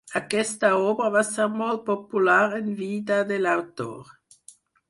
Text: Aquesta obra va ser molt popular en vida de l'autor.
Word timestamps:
Aquesta 0.19 0.71
obra 0.85 1.09
va 1.15 1.21
ser 1.27 1.45
molt 1.59 1.83
popular 1.91 2.39
en 2.63 2.75
vida 2.83 3.23
de 3.33 3.41
l'autor. 3.47 4.13